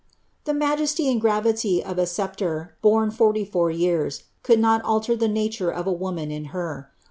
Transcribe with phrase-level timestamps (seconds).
[0.45, 5.27] The majesty and gravity of a sceptre, borne foriv I'our j'ears,' could not alier the
[5.27, 6.89] nature of a woman in lier.